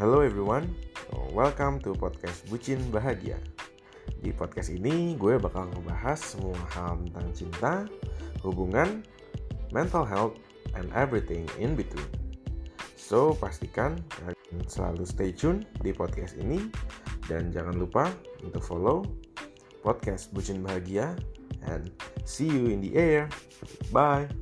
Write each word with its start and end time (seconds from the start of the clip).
Hello 0.00 0.24
everyone, 0.24 0.64
welcome 1.36 1.76
to 1.84 1.92
podcast 1.92 2.48
Bucin 2.48 2.80
Bahagia. 2.88 3.36
Di 4.24 4.32
podcast 4.32 4.72
ini 4.72 5.12
gue 5.12 5.36
bakal 5.36 5.68
ngebahas 5.76 6.16
semua 6.16 6.56
hal 6.72 7.04
tentang 7.04 7.28
cinta, 7.36 7.72
hubungan, 8.40 9.04
mental 9.76 10.08
health, 10.08 10.40
and 10.72 10.88
everything 10.96 11.44
in 11.60 11.76
between. 11.76 12.08
So 12.96 13.36
pastikan 13.36 14.00
kalian 14.24 14.64
selalu 14.72 15.04
stay 15.04 15.36
tune 15.36 15.68
di 15.84 15.92
podcast 15.92 16.32
ini 16.40 16.72
dan 17.28 17.52
jangan 17.52 17.76
lupa 17.76 18.08
untuk 18.40 18.64
follow 18.64 19.04
podcast 19.84 20.32
Bucin 20.32 20.64
Bahagia 20.64 21.12
and 21.68 21.92
see 22.24 22.48
you 22.48 22.72
in 22.72 22.80
the 22.80 22.96
air. 22.96 23.28
Bye. 23.92 24.32